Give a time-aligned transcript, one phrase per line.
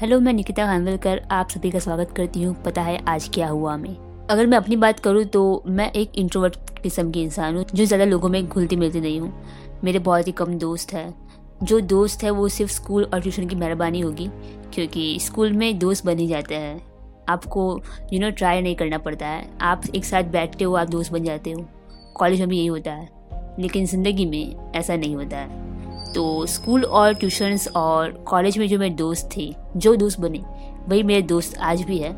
[0.00, 3.76] Hello, मैं निकिता खानविलकर आप सभी का स्वागत करती हूँ। पता है आज क्या हुआ
[3.76, 3.90] मैं
[4.26, 8.04] अगर मैं अपनी बात करूँ तो मैं एक इंट्रोवर्ट किस्म की इंसान हूँ, जो ज़्यादा
[8.04, 9.32] लोगों में घुलती मिलती नहीं हूँ।
[9.84, 11.14] मेरे बहुत ही कम दोस्त हैं।
[11.62, 14.28] जो दोस्त है वो सिर्फ़ स्कूल और ट्यूशन की मेहरबानी होगी,
[14.74, 16.80] क्योंकि स्कूल में दोस्त बन ही जाते हैं।
[17.28, 17.80] आपको
[18.12, 21.24] यू नो ट्राई नहीं करना पड़ता है। आप एक साथ बैठते हो, आप दोस्त बन
[21.24, 21.66] जाते हो।
[22.16, 23.08] कॉलेज में भी यही होता है,
[23.58, 25.69] लेकिन ज़िंदगी में ऐसा नहीं होता है।
[26.14, 30.42] तो स्कूल और ट्यूशन्स और कॉलेज में जो मेरे दोस्त थे जो दोस्त बने
[30.88, 32.12] वही मेरे दोस्त आज भी है।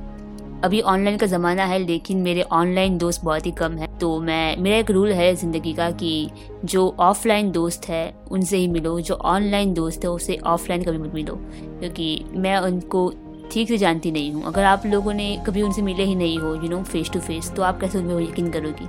[0.65, 4.57] अभी ऑनलाइन का ज़माना है लेकिन मेरे ऑनलाइन दोस्त बहुत ही कम है। तो मैं
[4.57, 6.31] मेरा एक रूल है ज़िंदगी का कि
[6.65, 11.15] जो ऑफलाइन दोस्त है उनसे ही मिलो जो ऑनलाइन दोस्त है उससे ऑफलाइन कभी मत
[11.15, 13.13] मिलो क्योंकि मैं उनको
[13.53, 16.55] ठीक से जानती नहीं हूँ। अगर आप लोगों ने कभी उनसे मिले ही नहीं हो
[16.55, 18.87] you know face to face तो आप कैसे उनमें यकीन करोगी?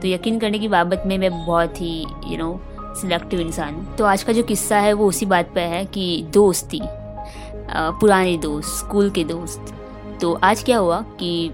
[0.00, 3.86] तो यकीन करने की बाबत में मैं बहुत ही you you know know, selective इंसान।
[3.98, 6.80] तो आज का जो किस्सा है, वो उसी बात पर है कि दोस्ती
[8.00, 9.74] पुराने दोस्त, स्कूल के दोस्त।
[10.20, 11.50] तो आज क्या हुआ कि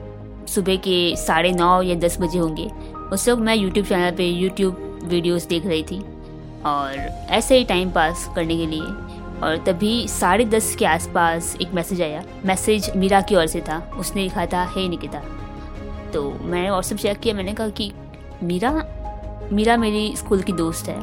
[0.49, 2.71] सुबह के साढ़े नौ या दस बजे होंगे,
[3.13, 6.01] उस वक्त मैं यूट्यूब चैनल पे यूट्यूब वीडियोस देख रही थी।
[6.67, 6.95] और
[7.31, 8.83] ऐसे ही टाइम पास करने के लिए।
[9.43, 13.79] और तभी साढ़े दस के आसपास एक मैसेज आया। मैसेज मीरा की ओर से था।
[13.99, 15.23] उसने लिखा था हे निकिता
[16.15, 17.93] तो मैंने व्हाट्सएप चेक किया। मैंने कहा कि,
[18.43, 18.71] मीरा
[19.53, 20.99] मीरा मेरी स्कूल की दोस्त है।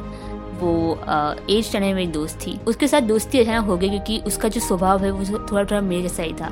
[0.62, 0.98] वो
[1.50, 5.04] एज में मेरी दोस्त थी। उसके साथ दोस्ती अचानक हो गई क्योंकि उसका जो स्वभाव
[5.04, 6.50] है, वो थोड़ा थोड़ा मेरे जैसा ही था।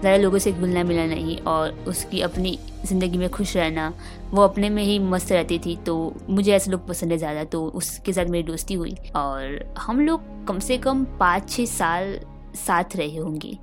[0.00, 3.92] ज़्यादा लोगों से घुलना मिलना नहीं और उसकी अपनी ज़िंदगी में खुश रहना,
[4.30, 5.94] वो अपने में ही मस्त रहती थी तो
[6.28, 10.46] मुझे ऐसे लोग पसंद है ज़्यादा तो उसके साथ मेरी दोस्ती हुई। और हम लोग
[10.48, 12.18] कम से कम पाँच छः साल
[12.56, 13.56] साथ रहे होंगे।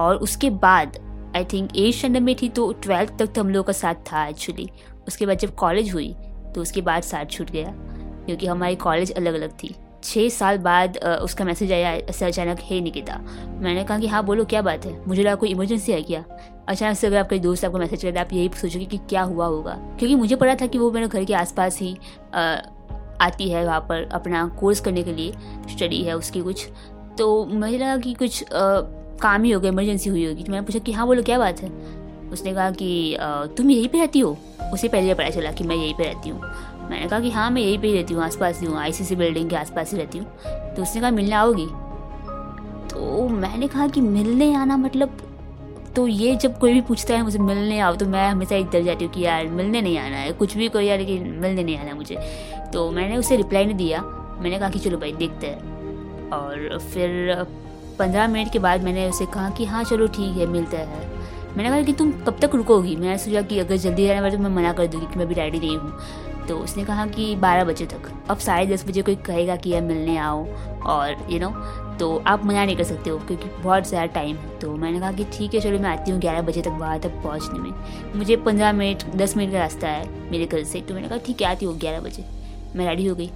[0.00, 0.98] और उसके बाद
[1.36, 4.26] आई थिंक एट स्टैंडर्ड में थी तो ट्वेल्थ तक तो हम लोगों का साथ था
[4.26, 4.68] एक्चुअली
[5.08, 6.14] उसके बाद जब कॉलेज हुई
[6.54, 7.74] तो उसके बाद साथ छूट गया।
[8.26, 12.80] क्योंकि हमारी कॉलेज अलग अलग थी। छः साल बाद उसका मैसेज आया ऐसे अचानक हे
[12.80, 13.18] निकिता
[13.60, 14.96] मैंने कहा कि हाँ बोलो क्या बात है?
[15.08, 16.24] मुझे लगा कोई इमरजेंसी है क्या?
[16.68, 19.74] अचानक से अगर आपके दोस्त आपको मैसेज करते आप यही सोचोगे कि क्या हुआ होगा।
[19.98, 21.96] क्योंकि मुझे पता था कि वो मेरे घर के आसपास ही
[22.34, 22.40] आ,
[23.20, 25.32] आती है वहाँ पर अपना कोर्स करने के लिए
[25.70, 26.66] स्टडी है उसकी कुछ।
[27.18, 28.80] तो मुझे लगा कि कुछ आ,
[29.22, 31.60] काम ही हो गया इमरजेंसी हुई होगी। तो मैंने पूछा कि हाँ बोलो क्या बात
[31.62, 31.70] है?
[32.32, 33.16] उसने कहा कि
[33.56, 34.36] तुम यहीं पर रहती हो?
[34.72, 36.40] उसे पहले पता चला कि मैं यहीं पर रहती हूँ।
[36.90, 39.50] मैंने कहा कि हाँ मैं यहीं पे ही रहती हूँ, आसपास ही हूँ आईसीसी बिल्डिंग
[39.50, 40.26] के आसपास ही रहती हूँ।
[40.74, 41.66] तो उसने कहा, मिलने आओगी?
[42.88, 45.16] तो मैंने कहा कि मिलने आना मतलब
[45.96, 49.04] तो ये जब कोई भी पूछता है मुझे, मिलने आओ तो मैं हमेशा इधर जाती
[49.04, 51.94] हूँ कि, यार, मिलने नहीं आना है। कुछ भी कोई यार लेकिन मिलने नहीं आना
[51.94, 52.16] मुझे।
[52.72, 54.02] तो मैंने उसे रिप्लाई नहीं दिया।
[54.40, 57.34] मैंने कहा कि, चलो भाई, देखते हैं। और फिर
[57.98, 61.12] पंद्रह मिनट के बाद मैंने उसे कहा कि हाँ चलो ठीक है, मिलते हैं।
[61.56, 62.96] मैंने कहा कि, तुम कब तक रुकोगी?
[62.96, 65.34] मैंने सोचा कि अगर जल्दी रहने वाले तो मैं मना कर दूँगी कि मैं भी
[65.34, 65.92] रेडी नहीं हूँ।
[66.48, 69.82] तो उसने कहा कि बारह बजे तक। अब साढ़े दस बजे कोई कहेगा कि यार
[69.82, 70.46] मिलने आओ
[70.86, 71.50] और यू नो
[71.98, 75.12] तो आप मना नहीं कर सकते हो क्योंकि बहुत ज़्यादा टाइम है। तो मैंने कहा
[75.12, 78.36] कि ठीक है, चलो मैं आती हूँ ग्यारह बजे तक वहाँ तक पहुँचने में। मुझे
[78.36, 81.48] पंद्रह मिनट, दस मिनट का रास्ता है मेरे घर से। तो मैंने कहा, ठीक है,
[81.48, 82.24] आती हूँ ग्यारह बजे।
[82.76, 83.30] मैं रेडी हो गई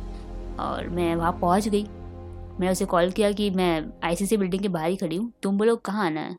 [0.61, 4.91] और मैं वहाँ पहुँच गई। मैंने उसे कॉल किया कि मैं आई बिल्डिंग के बाहर
[4.91, 6.37] ही खड़ी हूँ। तुम बोलो कहाँ आना है?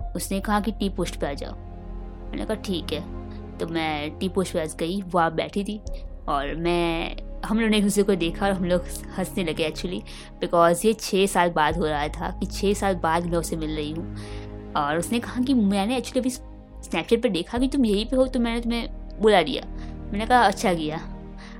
[0.00, 3.19] उसने कहा कि टी पोस्ट पे आ जाओ। मैंने कहा, ठीक है।
[3.60, 5.80] तो मैं टी पोस्ट पे गई, वो आप बैठी थी।
[6.28, 8.84] और मैं, हम लोगों ने एक दूसरे को देखा और हम लोग
[9.18, 10.02] हंसने लगे एक्चुअली
[10.40, 13.76] बिकॉज़ ये छः साल बाद हो रहा था कि छः साल बाद मैं उसे मिल
[13.76, 14.16] रही हूँ।
[14.76, 18.26] और उसने कहा कि मैंने एक्चुअली अभी स्नैपचैट पर देखा कि तुम यहीं पे हो
[18.26, 18.88] तो मैंने तुम्हें
[19.20, 19.62] बुला दिया
[20.12, 21.00] मैंने कहा अच्छा किया,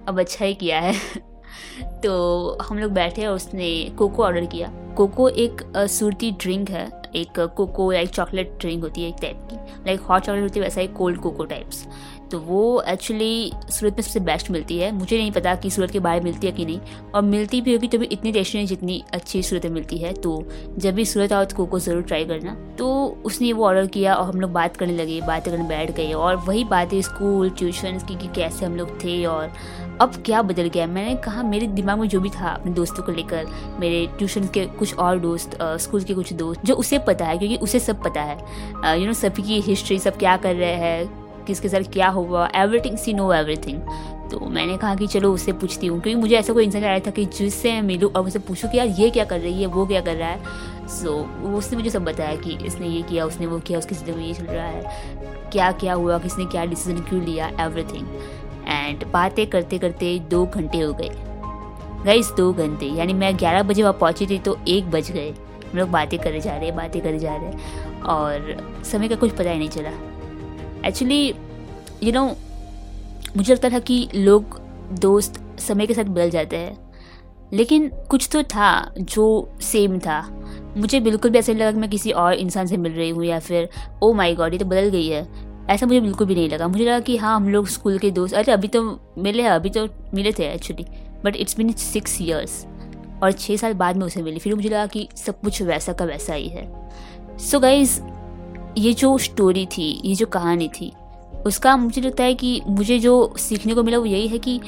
[0.09, 0.95] अब अच्छा ही किया है।
[2.03, 7.41] तो हम लोग बैठे और उसने कोको ऑर्डर किया। कोको एक सूरती ड्रिंक है। एक
[7.57, 9.57] कोको लाइक चॉकलेट ड्रिंक होती है, एक टाइप की।
[9.87, 11.87] लाइक हॉट चॉकलेट होती है, वैसा ही कोल्ड कोको टाइप्स
[12.31, 15.99] तो वो एक्चुअली सूरत में सबसे बेस्ट मिलती है। मुझे नहीं पता कि सूरत के
[15.99, 16.81] बाहर मिलती है कि नहीं।
[17.15, 20.13] और मिलती भी होगी तो भी इतनी टेस्टी नहीं जितनी अच्छी सूरत में मिलती है।
[20.13, 20.43] तो
[20.79, 22.89] जब भी सूरत आओ तो कोको ज़रूर ट्राई करना। तो
[23.25, 26.37] उसने वो ऑर्डर किया और हम लोग बात करने लगे, बात करने बैठ गए। और
[26.39, 29.53] वही बातें स्कूल ट्यूशन की, कि कैसे हम लोग थे और
[30.01, 33.13] अब क्या बदल गया। मैंने कहा, मेरे दिमाग में जो भी था अपने दोस्तों को
[33.13, 33.47] लेकर,
[33.81, 37.57] मेरे ट्यूशन के कुछ और दोस्त स्कूल के कुछ दोस्त, जो उसे पता है, क्योंकि
[37.57, 41.20] उसे सब पता है। यू नो सभी की हिस्ट्री सब क्या कर रहे हैं
[41.51, 43.81] किसके साथ क्या हुआ एवरीथिंग सी नो एवरीथिंग
[44.31, 47.11] तो मैंने कहा कि चलो उससे पूछती हूँ क्योंकि मुझे ऐसा कोई इंसान आया था
[47.11, 49.87] कि जिससे मैं मिलूँ और उसे पूछूँ कि यार ये क्या कर रही है वो
[49.87, 53.47] क्या कर रहा है। सो so, उसने मुझे सब बताया कि इसने ये किया उसने
[53.47, 57.01] वो किया उसकी ज़िंदगी में ये चल रहा है। क्या क्या हुआ किसने क्या डिसीज़न
[57.01, 58.07] क्यों लिया एवरीथिंग
[58.69, 61.11] एंड बातें करते करते दो घंटे हो गए।
[62.05, 65.79] गई दो घंटे यानी मैं ग्यारह बजे वहाँ पहुँची थी तो एक बज गए। हम
[65.79, 67.53] लोग बातें करे जा रहे बातें करे जा रहे
[68.13, 69.91] और समय का कुछ पता ही नहीं चला।
[70.87, 71.27] एक्चुअली
[72.03, 72.27] यू नो
[73.37, 74.61] मुझे लगता था कि लोग
[75.01, 76.91] दोस्त समय के साथ बदल जाते हैं।
[77.53, 79.27] लेकिन कुछ तो था जो
[79.63, 80.21] सेम था।
[80.77, 83.25] मुझे बिल्कुल भी ऐसा नहीं लगा कि मैं किसी और इंसान से मिल रही हूँ
[83.25, 83.69] या फिर
[84.03, 85.27] ओ माई गॉड ये तो बदल गई है।
[85.69, 88.35] ऐसा मुझे बिल्कुल भी नहीं लगा। मुझे लगा कि हाँ हम लोग स्कूल के दोस्त,
[88.35, 88.83] अरे अभी तो
[89.19, 90.87] मिले हैं, अभी तो मिले थे actually
[91.25, 92.65] but it's been six years
[93.23, 96.05] और छः साल बाद में उसे मिली। फिर मुझे लगा कि सब कुछ वैसा का
[96.05, 96.67] वैसा ही है।
[97.39, 98.01] सो so गाइज़
[98.79, 100.93] ये जो स्टोरी थी, ये जो कहानी थी,
[101.47, 104.61] उसका मुझे लगता है कि मुझे जो सीखने को मिला वो यही है कि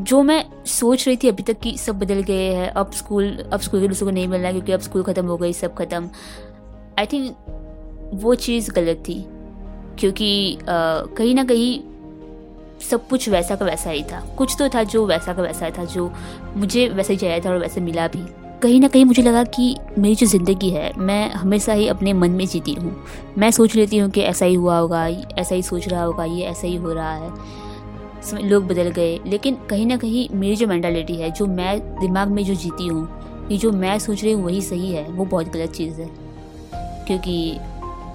[0.00, 3.60] जो मैं सोच रही थी अभी तक कि सब बदल गए हैं, अब स्कूल अब
[3.60, 6.10] स्कूल के दूसरों को नहीं मिलना क्योंकि अब स्कूल ख़त्म हो गई, सब ख़त्म।
[6.98, 7.36] आई थिंक
[8.14, 9.24] वो चीज़ गलत थी,
[9.98, 11.80] क्योंकि कहीं ना कहीं
[12.80, 15.84] सब कुछ वैसा का वैसा ही था। कुछ तो था जो वैसा का वैसा था,
[15.84, 16.10] जो
[16.56, 18.24] मुझे वैसे ही चाहिए था और वैसे मिला भी।
[18.64, 22.30] कहीं ना कहीं मुझे लगा कि मेरी जो ज़िंदगी है, मैं हमेशा ही अपने मन
[22.30, 23.04] में जीती हूँ।
[23.38, 26.44] मैं सोच लेती हूँ कि ऐसा ही हुआ होगा, ऐसा ही सोच रहा होगा, ये
[26.44, 27.32] ऐसा ही हो रहा है।
[28.42, 32.44] लोग बदल गए। लेकिन कहीं ना कहीं मेरी जो मैंटालिटी है, जो मैं दिमाग में
[32.44, 33.08] जो जीती हूँ,
[33.50, 36.10] ये जो मैं सोच रही हूँ, वही सही है। वो बहुत गलत चीज़ है।
[37.06, 37.56] क्योंकि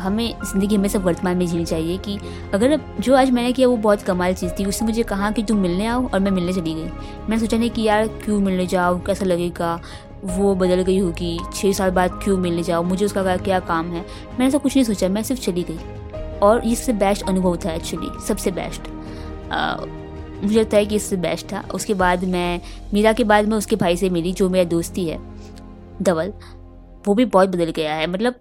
[0.01, 2.17] हमें, ज़िंदगी हमेशा वर्तमान में जीनी चाहिए कि
[2.53, 5.57] अगर जो आज मैंने किया, वो बहुत कमाल चीज़ थी। उसने मुझे कहा कि तुम
[5.57, 8.99] मिलने आओ और मैं मिलने चली गई। मैंने सोचा नहीं कि यार क्यों मिलने जाओ
[9.05, 9.81] कैसा लगेगा?
[10.23, 12.83] वो बदल गई होगी। छः साल बाद क्यों मिलने जाओ?
[12.83, 14.01] मुझे उसका क्या काम है?
[14.01, 15.79] मैंने ऐसा कुछ नहीं सोचा, मैं सिर्फ़ चली गई।
[16.39, 18.87] और ये सबसे बेस्ट अनुभव था एक्चुअली सबसे बेस्ट
[20.43, 22.59] मुझे लगता है कि इससे बेस्ट था। उसके बाद मैं,
[22.93, 25.19] मीरा के बाद मैं उसके भाई से मिली, जो मेरा दोस्ती है,
[26.01, 26.33] धवल।
[27.07, 28.35] वो भी बहुत बदल गया है मतलब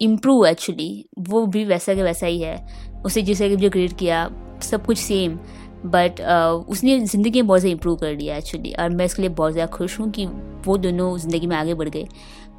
[0.00, 2.66] इम्प्रूव एक्चुअली वो भी वैसा के वैसा ही है।
[3.04, 4.30] उसे जिसे मुझे ग्रेड किया,
[4.62, 5.38] सब कुछ सेम
[5.86, 9.28] बट uh, उसने ज़िंदगी में बहुत ज़्यादा इम्प्रूव कर लिया एक्चुअली और मैं इसके लिए
[9.32, 10.26] बहुत ज़्यादा खुश हूँ कि
[10.66, 12.06] वो दोनों ज़िंदगी में आगे बढ़ गए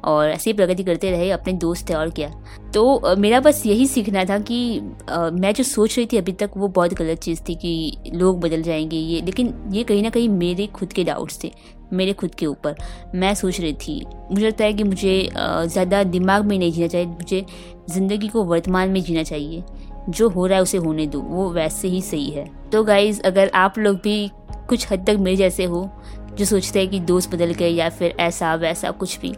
[0.04, 2.28] और ऐसे ही प्रगति करते रहे अपने दोस्त थे और क्या।
[2.74, 6.32] तो uh, मेरा बस यही सीखना था कि uh, मैं जो सोच रही थी अभी
[6.34, 10.10] तक वो बहुत गलत चीज़ थी कि लोग बदल जाएँगे ये लेकिन ये कहीं ना
[10.10, 11.52] कहीं मेरे खुद के डाउट्स थे
[11.92, 12.74] मेरे खुद के ऊपर।
[13.14, 17.06] मैं सोच रही थी मुझे लगता है कि मुझे ज़्यादा दिमाग में नहीं जीना चाहिए
[17.06, 17.44] मुझे
[17.90, 19.62] ज़िंदगी को वर्तमान में जीना चाहिए।
[20.08, 23.50] जो हो रहा है उसे होने दो, वो वैसे ही सही है। तो गाइज़ अगर
[23.54, 24.30] आप लोग भी
[24.68, 25.88] कुछ हद तक मेरे जैसे हो,
[26.34, 29.34] जो सोचते हैं कि दोस्त बदल गए या फिर ऐसा वैसा कुछ भी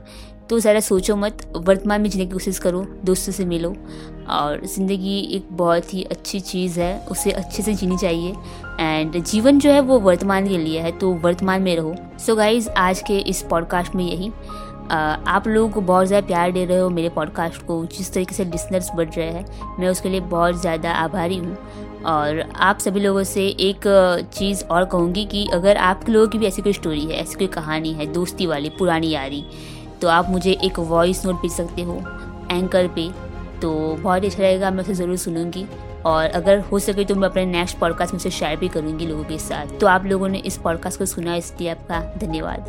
[0.50, 3.70] तो ज़रा सोचो मत, वर्तमान में जीने की कोशिश करो, दोस्तों से मिलो।
[4.30, 8.34] और ज़िंदगी एक बहुत ही अच्छी चीज़ है, उसे अच्छे से जीनी चाहिए।
[8.80, 12.38] एंड जीवन जो है वो वर्तमान के लिए है तो वर्तमान में रहो। सो so
[12.38, 14.30] गाइज़ आज के इस पॉडकास्ट में यही।
[14.90, 18.44] आप लोगों को बहुत ज़्यादा प्यार दे रहे हो मेरे पॉडकास्ट को, जिस तरीके से
[18.44, 21.56] लिसनर्स बढ़ रहे हैं। मैं उसके लिए बहुत ज़्यादा आभारी हूँ।
[22.06, 23.82] और आप सभी लोगों से एक
[24.34, 27.46] चीज़ और कहूँगी कि अगर आप लोगों की भी ऐसी कोई स्टोरी है, ऐसी कोई
[27.48, 29.44] कहानी है, दोस्ती वाली, पुरानी यारी
[30.02, 31.96] तो आप मुझे एक वॉइस नोट भेज सकते हो
[32.50, 33.08] एंकर पे।
[33.60, 35.66] तो बहुत अच्छा रहेगा, मैं उसे ज़रूर सुनूँगी।
[36.06, 39.24] और अगर हो सके तो मैं अपने नेक्स्ट पॉडकास्ट में से शेयर भी करूँगी लोगों
[39.24, 42.68] के साथ। तो आप लोगों ने इस पॉडकास्ट को सुना इसलिए आपका धन्यवाद।